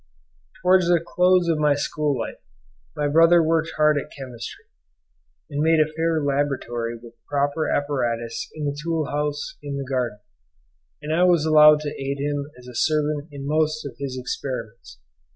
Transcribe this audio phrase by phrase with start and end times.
[0.63, 2.39] Towards the close of my school life,
[2.95, 4.65] my brother worked hard at chemistry,
[5.47, 10.17] and made a fair laboratory with proper apparatus in the tool house in the garden,
[11.03, 14.97] and I was allowed to aid him as a servant in most of his experiments.